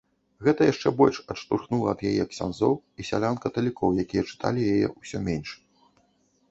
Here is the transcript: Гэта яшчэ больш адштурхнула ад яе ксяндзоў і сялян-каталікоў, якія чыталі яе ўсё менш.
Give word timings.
Гэта 0.45 0.61
яшчэ 0.69 0.91
больш 1.01 1.19
адштурхнула 1.33 1.89
ад 1.95 2.01
яе 2.13 2.23
ксяндзоў 2.31 2.73
і 3.03 3.07
сялян-каталікоў, 3.11 3.89
якія 4.07 4.23
чыталі 4.33 4.61
яе 4.73 4.87
ўсё 5.01 5.19
менш. 5.29 5.49